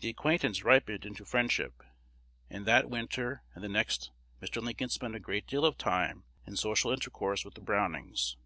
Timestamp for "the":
0.00-0.08, 3.62-3.68, 7.54-7.60